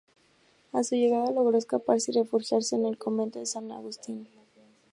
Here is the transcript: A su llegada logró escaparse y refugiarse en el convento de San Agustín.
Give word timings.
A 0.71 0.81
su 0.83 0.95
llegada 0.95 1.29
logró 1.29 1.55
escaparse 1.59 2.09
y 2.11 2.15
refugiarse 2.15 2.75
en 2.75 2.87
el 2.87 2.97
convento 2.97 3.37
de 3.37 3.45
San 3.45 3.71
Agustín. 3.71 4.27